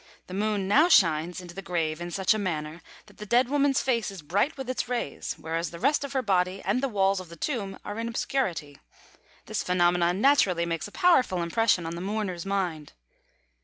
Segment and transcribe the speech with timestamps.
[0.25, 3.81] The Moon now shines into the grave in such a manner that the dead woman's
[3.83, 7.19] face is bright with its rays, whereas the rest of her body and the walls
[7.19, 8.79] of the tomb are in obscurity.
[9.45, 12.93] This phenomenon naturally makes a powerful impression on the mourner's mind.